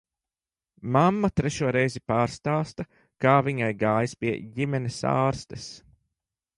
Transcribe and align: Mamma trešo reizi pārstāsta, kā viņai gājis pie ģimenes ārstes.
Mamma 0.95 1.29
trešo 1.39 1.69
reizi 1.77 2.01
pārstāsta, 2.13 2.87
kā 3.27 3.37
viņai 3.51 3.71
gājis 3.87 4.19
pie 4.23 4.35
ģimenes 4.59 5.03
ārstes. 5.17 5.73